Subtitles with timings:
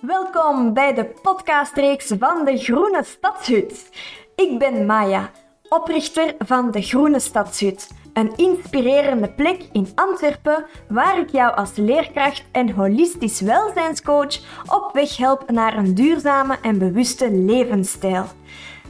[0.00, 3.90] Welkom bij de podcastreeks van de Groene Stadshut.
[4.34, 5.30] Ik ben Maya,
[5.68, 12.44] oprichter van de Groene Stadshut, een inspirerende plek in Antwerpen waar ik jou als leerkracht
[12.52, 18.24] en holistisch welzijnscoach op weg help naar een duurzame en bewuste levensstijl.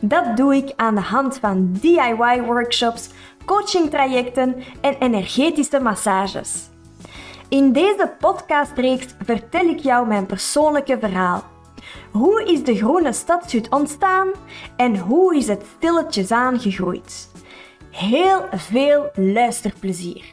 [0.00, 3.10] Dat doe ik aan de hand van DIY-workshops,
[3.44, 6.69] coachingtrajecten en energetische massages.
[7.50, 11.44] In deze podcastreeks vertel ik jou mijn persoonlijke verhaal.
[12.12, 14.30] Hoe is de groene stadshut ontstaan
[14.76, 17.30] en hoe is het stilletjes aan gegroeid?
[17.90, 20.24] Heel veel luisterplezier.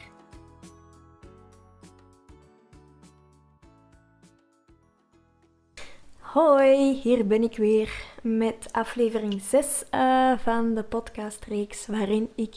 [6.18, 7.90] Hoi, hier ben ik weer
[8.22, 12.54] met aflevering 6 uh, eh, van de podcastreeks waarin ik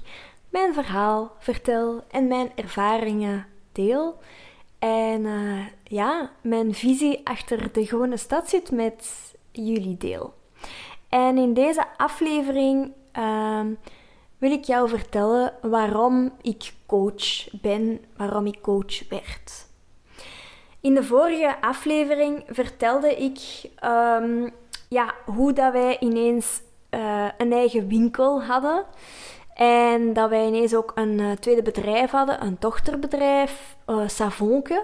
[0.49, 4.19] mijn verhaal vertel en mijn ervaringen deel.
[4.81, 10.33] En uh, ja, mijn visie achter de Groene Stad zit met jullie deel.
[11.09, 13.61] En in deze aflevering uh,
[14.37, 19.67] wil ik jou vertellen waarom ik coach ben, waarom ik coach werd.
[20.79, 24.53] In de vorige aflevering vertelde ik um,
[24.89, 26.61] ja, hoe dat wij ineens
[26.91, 28.85] uh, een eigen winkel hadden.
[29.53, 34.83] En dat wij ineens ook een uh, tweede bedrijf hadden, een dochterbedrijf, uh, Savonke.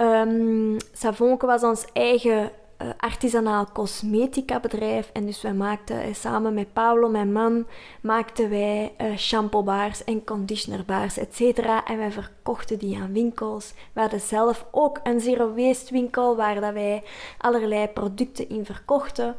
[0.00, 2.50] Um, Savonke was ons eigen
[2.82, 5.10] uh, artisanaal cosmetica bedrijf.
[5.12, 7.66] En dus wij maakten samen met Paolo, mijn man,
[8.00, 11.58] maakten wij uh, shampoobaars en conditionerbaars, etc.
[11.86, 13.74] En wij verkochten die aan winkels.
[13.92, 17.02] We hadden zelf ook een zero waste winkel waar dat wij
[17.38, 19.36] allerlei producten in verkochten.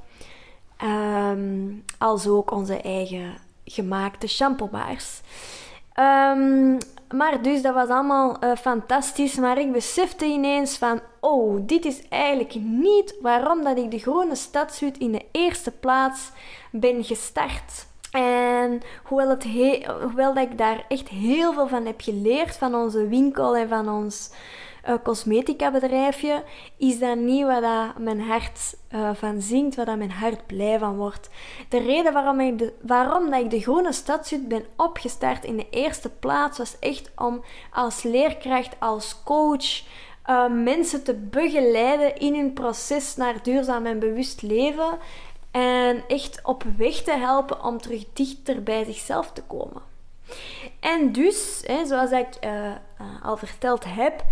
[0.83, 5.22] Um, als ook onze eigen gemaakte shampoobaars.
[6.00, 6.78] Um,
[7.12, 9.36] maar dus dat was allemaal uh, fantastisch.
[9.36, 14.36] Maar ik besefte ineens van, oh, dit is eigenlijk niet waarom dat ik de Groene
[14.36, 16.30] Stadshut in de eerste plaats
[16.72, 17.90] ben gestart.
[18.12, 19.46] En hoewel, het
[20.02, 23.90] hoewel dat ik daar echt heel veel van heb geleerd, van onze winkel en van
[23.90, 24.31] ons
[24.88, 26.44] uh, cosmetica bedrijfje,
[26.78, 30.80] is dat niet wat dat mijn hart uh, van zingt, waar dat mijn hart blij
[30.80, 31.30] van wordt.
[31.69, 35.68] De reden waarom, ik de, waarom dat ik de Groene Stadshut ben opgestart in de
[35.70, 39.84] eerste plaats was echt om als leerkracht, als coach,
[40.30, 44.97] uh, mensen te begeleiden in hun proces naar duurzaam en bewust leven.
[45.52, 49.81] En echt op weg te helpen om terug dichter bij zichzelf te komen.
[50.80, 52.28] En dus, hè, zoals ik
[53.24, 54.24] al verteld heb,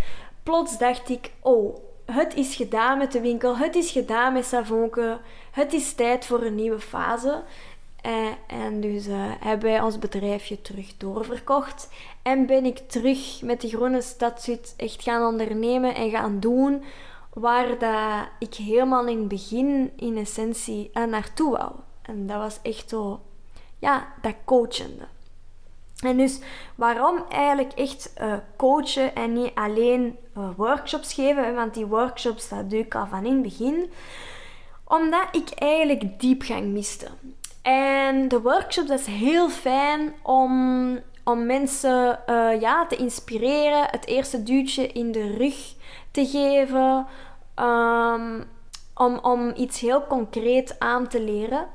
[0.44, 5.20] plots dacht ik, oh, het is gedaan met de winkel, het is gedaan met Savonke,
[5.52, 7.44] het is tijd voor een nieuwe fase.
[8.02, 11.90] Eh, en dus uh, hebben wij ons bedrijfje terug doorverkocht.
[12.22, 16.84] En ben ik terug met de Groene Stadsuit echt gaan ondernemen en gaan doen
[17.34, 21.72] waar dat ik helemaal in het begin in essentie uh, naartoe wou.
[22.02, 23.22] En dat was echt zo,
[23.80, 25.08] ja, dat coachende.
[26.04, 26.40] En dus
[26.76, 31.56] waarom eigenlijk echt uh, coachen en niet alleen uh, workshops geven?
[31.56, 33.92] Want die workshops, dat doe ik al van in het begin.
[34.84, 37.08] Omdat ik eigenlijk diepgang miste.
[37.62, 43.88] En de workshops, dat is heel fijn om, om mensen uh, ja, te inspireren.
[43.92, 45.74] Het eerste duwtje in de rug
[46.12, 47.08] te geven.
[47.56, 48.48] Um,
[48.96, 51.68] om, om iets heel concreet aan te leren.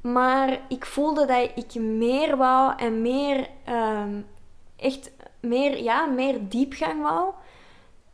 [0.00, 4.26] Maar ik voelde dat ik meer wou en meer, um,
[4.76, 7.32] echt meer, ja, meer diepgang wou.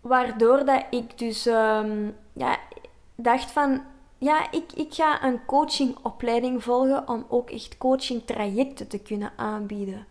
[0.01, 2.59] Waardoor dat ik dus um, ja,
[3.15, 3.83] dacht van,
[4.19, 10.07] ja, ik, ik ga een coachingopleiding volgen om ook echt coachingtrajecten te kunnen aanbieden.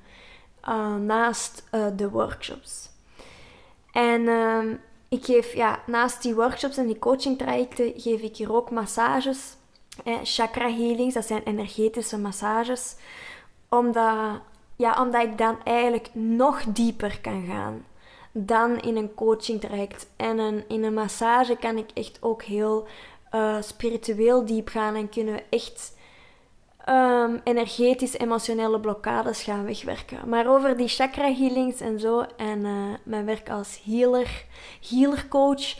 [0.67, 2.89] Uh, naast uh, de workshops.
[3.91, 8.71] En um, ik geef, ja, naast die workshops en die coachingtrajecten geef ik hier ook
[8.71, 9.63] massages eh,
[10.23, 12.95] chakra healings, dat zijn energetische massages.
[13.69, 14.41] Omdat,
[14.75, 17.85] ja, omdat ik dan eigenlijk nog dieper kan gaan
[18.37, 20.07] dan in een coaching traject.
[20.15, 22.87] En een, in een massage kan ik echt ook heel
[23.31, 25.93] uh, spiritueel diep gaan en kunnen we echt
[26.89, 30.29] um, energetisch emotionele blokkades gaan wegwerken.
[30.29, 34.45] Maar over die chakra healings en zo en uh, mijn werk als healer,
[34.89, 35.75] healer coach,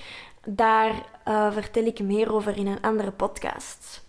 [0.45, 0.91] daar
[1.27, 4.04] uh, vertel ik meer over in een andere podcast.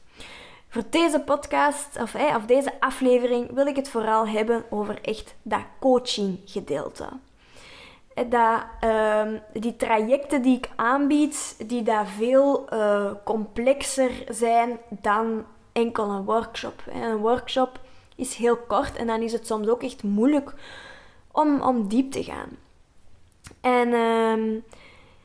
[0.76, 5.60] Voor deze podcast, of, of deze aflevering, wil ik het vooral hebben over echt dat
[5.80, 7.08] coaching gedeelte.
[8.14, 16.10] Dat, uh, die trajecten die ik aanbied, die daar veel uh, complexer zijn dan enkel
[16.10, 16.82] een workshop.
[16.92, 17.80] Een workshop
[18.16, 20.54] is heel kort en dan is het soms ook echt moeilijk
[21.32, 22.48] om, om diep te gaan.
[23.60, 24.62] En uh,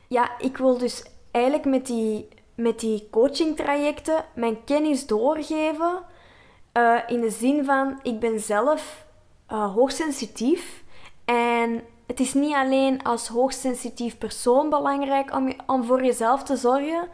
[0.08, 6.02] ja, ik wil dus eigenlijk met die met die coachingtrajecten mijn kennis doorgeven.
[6.72, 9.06] Uh, in de zin van, ik ben zelf
[9.52, 10.82] uh, hoogsensitief.
[11.24, 17.08] En het is niet alleen als hoogsensitief persoon belangrijk om, om voor jezelf te zorgen.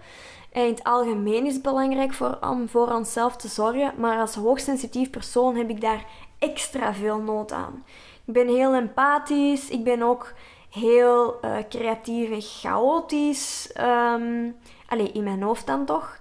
[0.52, 3.92] En in het algemeen is het belangrijk voor, om voor onszelf te zorgen.
[3.96, 6.04] Maar als hoogsensitief persoon heb ik daar
[6.38, 7.84] extra veel nood aan.
[8.24, 9.68] Ik ben heel empathisch.
[9.68, 10.32] Ik ben ook
[10.70, 13.72] heel uh, creatief en chaotisch.
[13.80, 14.56] Um,
[14.88, 16.18] allee, in mijn hoofd dan toch.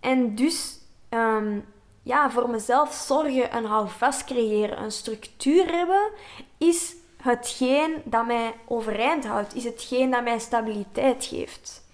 [0.00, 0.78] En dus
[1.10, 1.64] um,
[2.02, 6.10] ja, voor mezelf zorgen en houvast creëren, een structuur hebben,
[6.58, 11.84] is hetgeen dat mij overeind houdt, is hetgeen dat mij stabiliteit geeft.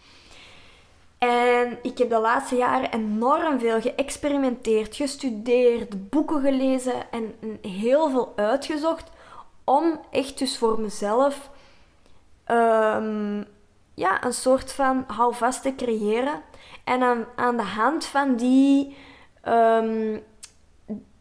[1.19, 8.33] En ik heb de laatste jaren enorm veel geëxperimenteerd, gestudeerd, boeken gelezen en heel veel
[8.37, 9.11] uitgezocht
[9.65, 11.51] om echt dus voor mezelf
[12.51, 13.47] um,
[14.03, 16.43] ja, een soort van houvast te creëren.
[16.85, 18.97] En aan, aan de hand van die,
[19.49, 20.23] um,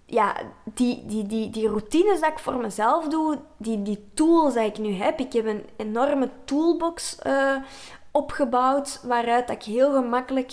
[0.05, 4.77] ja, die, die, die, die routines ik voor mezelf doe, die, die tools die ik
[4.77, 5.19] nu heb.
[5.19, 7.55] Ik heb een enorme toolbox uh,
[8.11, 10.51] opgebouwd waaruit ik heel gemakkelijk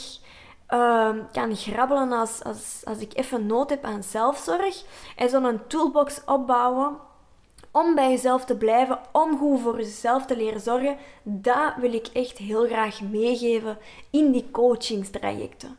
[0.68, 4.84] uh, kan grabbelen als, als, als ik even nood heb aan zelfzorg.
[5.16, 7.07] En zo'n toolbox opbouwen
[7.78, 12.06] om bij jezelf te blijven, om goed voor jezelf te leren zorgen, dat wil ik
[12.06, 13.78] echt heel graag meegeven
[14.10, 15.78] in die coachingstrajecten.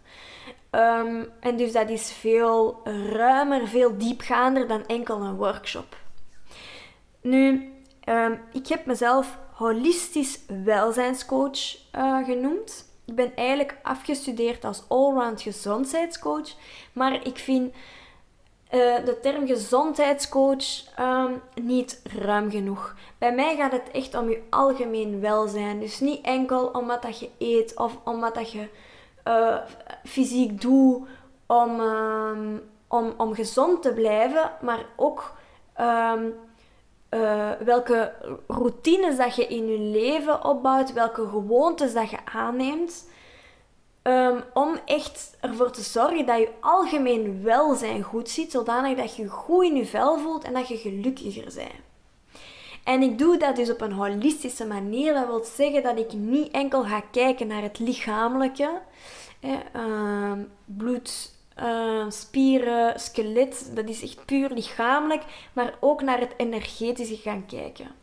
[0.72, 5.98] Um, en dus dat is veel ruimer, veel diepgaander dan enkel een workshop.
[7.22, 7.74] Nu,
[8.06, 12.88] um, ik heb mezelf holistisch welzijnscoach uh, genoemd.
[13.06, 16.56] Ik ben eigenlijk afgestudeerd als allround gezondheidscoach,
[16.94, 17.74] maar ik vind
[18.72, 22.96] uh, de term gezondheidscoach um, niet ruim genoeg.
[23.18, 25.80] Bij mij gaat het echt om je algemeen welzijn.
[25.80, 28.68] Dus niet enkel om wat dat je eet of om wat dat je
[29.28, 29.58] uh,
[30.04, 31.08] fysiek doet
[31.46, 35.34] om, um, om, om gezond te blijven, maar ook
[35.80, 36.34] um,
[37.10, 38.14] uh, welke
[38.48, 43.10] routines dat je in je leven opbouwt, welke gewoontes dat je aanneemt.
[44.10, 49.28] Um, om echt ervoor te zorgen dat je algemeen welzijn goed ziet, zodanig dat je
[49.28, 51.88] goed in je vel voelt en dat je gelukkiger bent.
[52.84, 55.14] En ik doe dat dus op een holistische manier.
[55.14, 58.82] Dat wil zeggen dat ik niet enkel ga kijken naar het lichamelijke,
[59.42, 60.32] uh,
[60.66, 65.24] bloed, uh, spieren, skelet, dat is echt puur lichamelijk,
[65.54, 67.99] maar ook naar het energetische gaan kijken.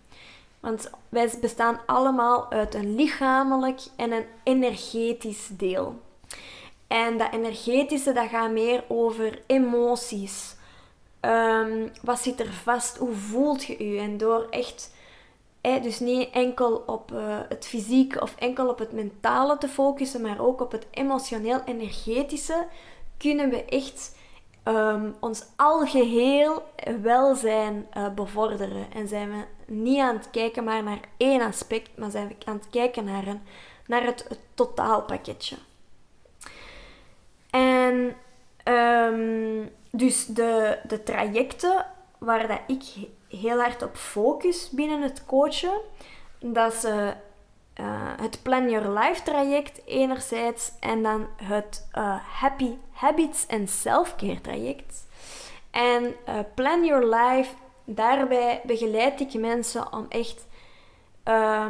[0.66, 6.00] Want wij bestaan allemaal uit een lichamelijk en een energetisch deel.
[6.86, 10.54] En dat energetische, dat gaat meer over emoties.
[11.20, 12.96] Um, wat zit er vast?
[12.96, 14.00] Hoe voelt je je?
[14.00, 14.94] En door echt,
[15.60, 20.40] dus niet enkel op uh, het fysieke of enkel op het mentale te focussen, maar
[20.40, 22.66] ook op het emotioneel-energetische,
[23.16, 24.15] kunnen we echt
[24.68, 26.62] um, ons algeheel
[27.02, 28.92] welzijn uh, bevorderen.
[28.92, 32.56] En zijn we niet aan het kijken maar naar één aspect, maar zijn we aan
[32.56, 33.24] het kijken naar,
[33.86, 35.56] naar het, totaalpakketje.
[37.50, 38.16] En
[38.74, 41.86] um, dus de, de trajecten
[42.18, 42.82] waar dat ik
[43.28, 45.80] heel hard op focus binnen het coachen,
[46.38, 46.84] dat is
[47.80, 47.86] uh,
[48.20, 55.06] het Plan Your Life traject enerzijds en dan het uh, Happy Habits and Self-Care traject.
[55.70, 57.50] En uh, Plan Your Life,
[57.84, 60.46] daarbij begeleid ik mensen om echt
[61.28, 61.66] uh,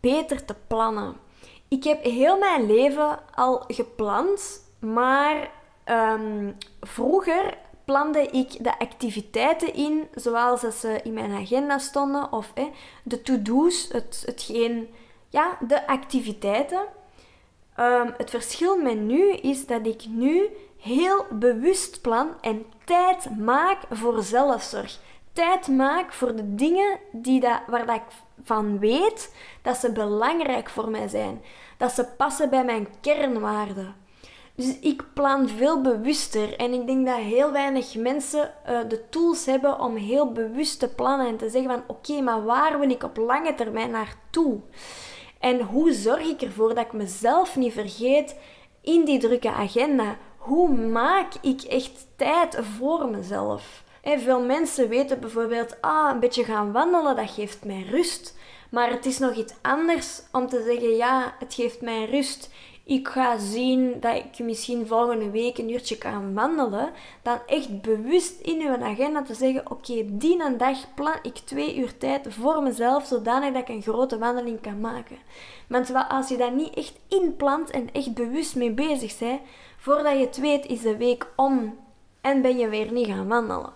[0.00, 1.16] beter te plannen.
[1.68, 5.50] Ik heb heel mijn leven al gepland, maar
[5.84, 12.64] um, vroeger plande ik de activiteiten in zoals ze in mijn agenda stonden of eh,
[13.02, 14.88] de to-do's, het, hetgeen,
[15.34, 16.82] ja, de activiteiten.
[17.80, 20.48] Um, het verschil met nu is dat ik nu
[20.78, 24.98] heel bewust plan en tijd maak voor zelfzorg.
[25.32, 28.02] Tijd maak voor de dingen die dat, waar dat ik
[28.44, 31.42] van weet dat ze belangrijk voor mij zijn.
[31.76, 33.94] Dat ze passen bij mijn kernwaarden.
[34.54, 36.56] Dus ik plan veel bewuster.
[36.56, 40.88] En ik denk dat heel weinig mensen uh, de tools hebben om heel bewust te
[40.88, 44.60] plannen en te zeggen van oké, maar waar wil ik op lange termijn naartoe?
[45.44, 48.36] En hoe zorg ik ervoor dat ik mezelf niet vergeet
[48.80, 50.16] in die drukke agenda?
[50.36, 53.84] Hoe maak ik echt tijd voor mezelf?
[54.02, 58.36] En veel mensen weten bijvoorbeeld, ah, een beetje gaan wandelen, dat geeft mij rust.
[58.70, 62.50] Maar het is nog iets anders om te zeggen, ja, het geeft mij rust
[62.84, 68.40] ik ga zien dat ik misschien volgende week een uurtje kan wandelen, dan echt bewust
[68.40, 72.62] in uw agenda te zeggen, oké, die een dag plan ik twee uur tijd voor
[72.62, 75.16] mezelf, zodanig dat ik een grote wandeling kan maken.
[75.68, 79.40] Want als je dat niet echt inplant en echt bewust mee bezig bent,
[79.76, 81.78] voordat je het weet is de week om
[82.20, 83.72] en ben je weer niet gaan wandelen.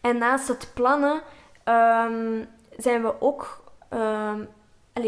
[0.00, 1.22] En naast het plannen
[1.64, 4.48] um, zijn we ook um,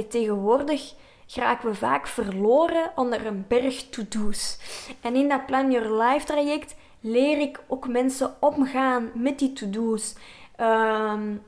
[0.09, 0.95] tegenwoordig
[1.27, 4.59] geraken we vaak verloren onder een berg to-do's.
[5.01, 10.15] En in dat Plan Your Life traject leer ik ook mensen omgaan met die to-do's.
[10.61, 11.43] Um,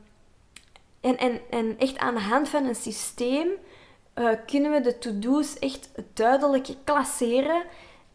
[1.01, 3.49] en, en, en echt aan de hand van een systeem
[4.15, 7.63] uh, kunnen we de to-do's echt duidelijk klasseren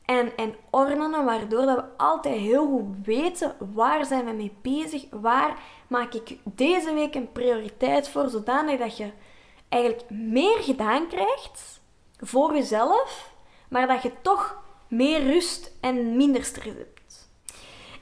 [0.06, 5.06] en, en ordenen, waardoor dat we altijd heel goed weten waar zijn we mee bezig,
[5.12, 9.12] waar maak ik deze week een prioriteit voor, zodanig dat je
[9.74, 11.82] eigenlijk meer gedaan krijgt
[12.20, 13.32] voor jezelf,
[13.70, 17.30] maar dat je toch meer rust en minder stress hebt.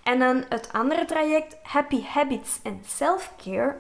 [0.04, 3.80] En dan het andere traject, Happy Habits and Self-Care,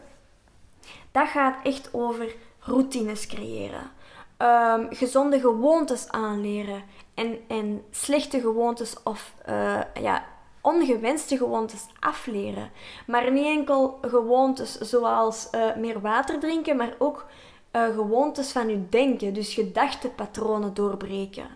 [1.11, 3.91] dat gaat echt over routines creëren.
[4.37, 6.83] Um, gezonde gewoontes aanleren
[7.13, 10.25] en, en slechte gewoontes of uh, ja,
[10.61, 12.71] ongewenste gewoontes afleren.
[13.07, 17.25] Maar niet enkel gewoontes zoals uh, meer water drinken, maar ook
[17.71, 21.47] uh, gewoontes van je denken, dus gedachtepatronen doorbreken.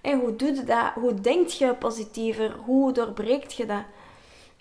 [0.00, 0.92] En hoe doe je dat?
[0.94, 2.56] Hoe denk je positiever?
[2.64, 3.82] Hoe doorbreekt je dat?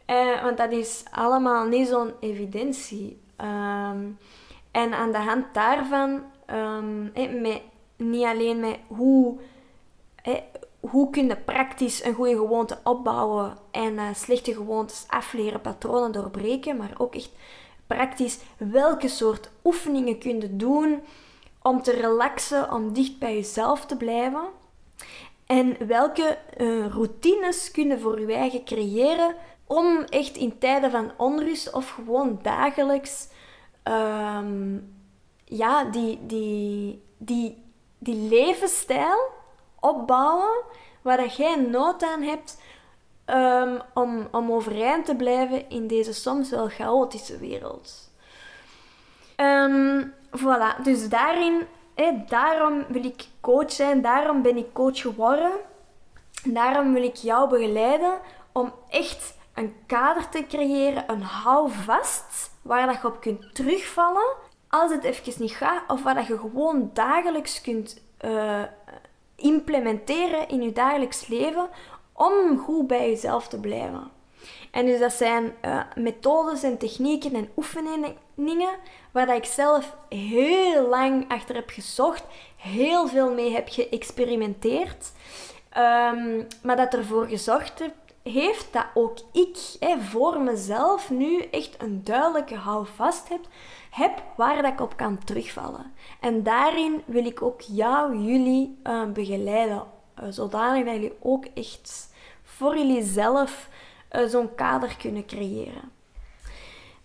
[0.07, 3.21] Uh, want dat is allemaal niet zo'n evidentie.
[3.41, 4.17] Um,
[4.71, 7.11] en aan de hand daarvan, um,
[7.41, 7.61] met,
[7.95, 9.37] niet alleen met hoe,
[10.79, 16.93] hoe kun je praktisch een goede gewoonte opbouwen en slechte gewoontes afleren, patronen doorbreken, maar
[16.97, 17.31] ook echt
[17.89, 21.03] praktisch welke soort oefeningen kun doen
[21.61, 24.47] om te relaxen, om dicht bij jezelf te blijven.
[25.45, 29.35] En welke uh, routines kun je voor je eigen creëren
[29.67, 33.27] om echt in tijden van onrust of gewoon dagelijks
[33.83, 34.93] um,
[35.45, 37.63] ja, die, die, die,
[37.97, 39.31] die levensstijl
[39.79, 40.63] opbouwen
[41.01, 42.61] waar dat jij nood aan hebt
[43.29, 48.11] um, om, om overeind te blijven in deze soms wel chaotische wereld.
[49.37, 51.67] Um, voilà, dus daarin,
[52.27, 55.51] daarom wil ik coach zijn, daarom ben ik coach geworden.
[56.43, 58.19] Daarom wil ik jou begeleiden
[58.51, 64.35] om echt een kader te creëren, een houvast waar dat je op kunt terugvallen
[64.69, 68.61] als het even niet gaat of waar dat je gewoon dagelijks kunt uh,
[69.35, 71.69] implementeren in je dagelijks leven
[72.19, 74.11] om goed bij jezelf te blijven.
[74.71, 78.15] En dus dat zijn uh, methodes en technieken en oefeningen
[79.11, 82.23] waar dat ik zelf heel lang achter heb gezocht,
[82.55, 85.11] heel veel mee heb geëxperimenteerd,
[85.77, 87.83] um, maar dat ervoor gezorgd
[88.23, 93.47] heeft dat ook ik hè, voor mezelf nu echt een duidelijke houvast heb,
[93.89, 95.93] heb waar dat ik op kan terugvallen.
[96.19, 99.83] En daarin wil ik ook jou, jullie uh, begeleiden,
[100.23, 102.08] uh, zodanig dat jullie ook echt
[102.59, 103.69] voor jullie zelf
[104.11, 105.91] uh, zo'n kader kunnen creëren.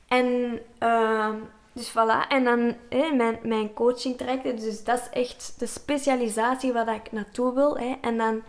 [0.09, 1.31] En uh,
[1.73, 2.75] dus voilà, en dan
[3.17, 7.79] mijn, mijn coaching traject, dus dat is echt de specialisatie waar ik naartoe wil.
[7.79, 7.97] Hè.
[8.01, 8.43] En dan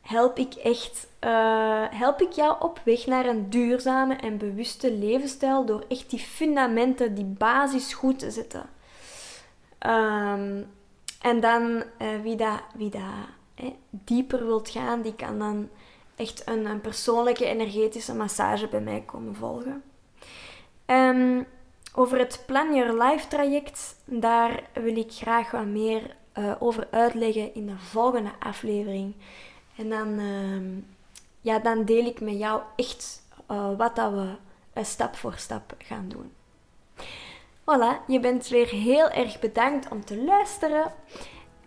[0.00, 5.64] help ik echt uh, help ik jou op weg naar een duurzame en bewuste levensstijl
[5.64, 8.68] door echt die fundamenten, die basis goed te zetten.
[9.86, 10.70] Um,
[11.20, 13.02] en dan uh, wie dat, wie dat
[13.54, 15.68] hè, dieper wilt gaan, die kan dan
[16.20, 19.82] echt een, een persoonlijke energetische massage bij mij komen volgen.
[20.86, 21.46] Um,
[21.94, 27.54] over het Plan Your Life traject, daar wil ik graag wat meer uh, over uitleggen
[27.54, 29.14] in de volgende aflevering.
[29.76, 30.82] En dan, uh,
[31.40, 34.34] ja, dan deel ik met jou echt uh, wat dat we
[34.74, 36.32] uh, stap voor stap gaan doen.
[37.60, 40.92] Voilà, je bent weer heel erg bedankt om te luisteren.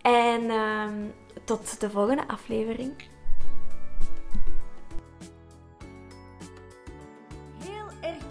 [0.02, 1.06] En ehm,
[1.44, 2.92] tot de volgende aflevering.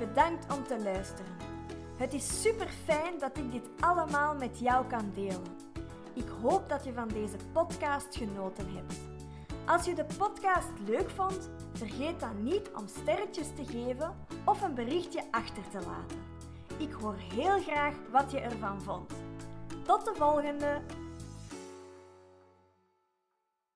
[0.07, 1.31] Bedankt om te luisteren.
[1.97, 5.57] Het is super fijn dat ik dit allemaal met jou kan delen.
[6.13, 8.99] Ik hoop dat je van deze podcast genoten hebt.
[9.65, 14.73] Als je de podcast leuk vond, vergeet dan niet om sterretjes te geven of een
[14.73, 16.21] berichtje achter te laten.
[16.77, 19.11] Ik hoor heel graag wat je ervan vond.
[19.83, 21.02] Tot de volgende!